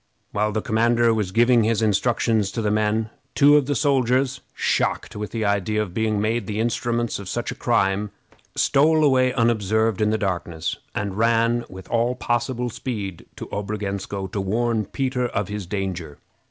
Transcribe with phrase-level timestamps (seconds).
[0.31, 5.15] While the commander was giving his instructions to the men, two of the soldiers, shocked
[5.15, 8.09] with the idea of being made the instruments of such a crime,
[8.55, 14.41] stole away unobserved in the darkness, and ran with all possible speed to Obrogensko to
[14.41, 16.17] warn Peter of his danger.